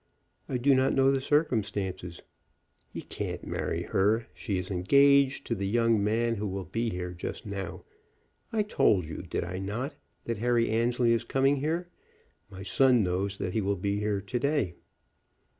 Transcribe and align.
"I 0.49 0.57
do 0.57 0.73
not 0.73 0.95
know 0.95 1.11
the 1.11 1.21
circumstances." 1.21 2.23
"He 2.89 3.03
can't 3.03 3.45
marry 3.45 3.83
her. 3.83 4.25
She 4.33 4.57
is 4.57 4.71
engaged 4.71 5.45
to 5.45 5.53
the 5.53 5.67
young 5.67 6.03
man 6.03 6.33
who 6.37 6.47
will 6.47 6.65
be 6.65 6.89
here 6.89 7.13
just 7.13 7.45
now. 7.45 7.85
I 8.51 8.63
told 8.63 9.05
you, 9.05 9.21
did 9.21 9.43
I 9.43 9.59
not? 9.59 9.93
that 10.23 10.39
Harry 10.39 10.71
Annesley 10.71 11.11
is 11.11 11.23
coming 11.23 11.57
here. 11.57 11.87
My 12.49 12.63
son 12.63 13.03
knows 13.03 13.37
that 13.37 13.53
he 13.53 13.61
will 13.61 13.75
be 13.75 13.99
here 13.99 14.21
to 14.21 14.39
day." 14.39 14.73